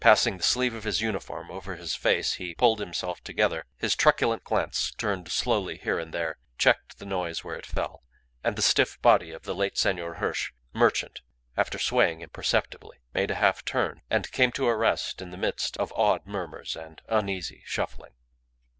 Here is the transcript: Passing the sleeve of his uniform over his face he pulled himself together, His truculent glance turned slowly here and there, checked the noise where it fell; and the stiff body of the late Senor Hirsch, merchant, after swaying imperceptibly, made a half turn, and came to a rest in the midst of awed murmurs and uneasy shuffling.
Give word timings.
Passing 0.03 0.37
the 0.37 0.43
sleeve 0.43 0.73
of 0.73 0.83
his 0.85 0.99
uniform 0.99 1.51
over 1.51 1.75
his 1.75 1.93
face 1.93 2.33
he 2.33 2.55
pulled 2.55 2.79
himself 2.79 3.23
together, 3.23 3.65
His 3.77 3.95
truculent 3.95 4.43
glance 4.43 4.89
turned 4.93 5.29
slowly 5.29 5.77
here 5.77 5.99
and 5.99 6.11
there, 6.11 6.39
checked 6.57 6.97
the 6.97 7.05
noise 7.05 7.43
where 7.43 7.53
it 7.55 7.67
fell; 7.67 8.01
and 8.43 8.55
the 8.55 8.63
stiff 8.63 8.99
body 9.03 9.29
of 9.29 9.43
the 9.43 9.53
late 9.53 9.77
Senor 9.77 10.15
Hirsch, 10.15 10.53
merchant, 10.73 11.21
after 11.55 11.77
swaying 11.77 12.21
imperceptibly, 12.21 12.97
made 13.13 13.29
a 13.29 13.35
half 13.35 13.63
turn, 13.63 14.01
and 14.09 14.31
came 14.31 14.51
to 14.53 14.65
a 14.65 14.75
rest 14.75 15.21
in 15.21 15.29
the 15.29 15.37
midst 15.37 15.77
of 15.77 15.93
awed 15.95 16.25
murmurs 16.25 16.75
and 16.75 17.03
uneasy 17.07 17.61
shuffling. 17.67 18.13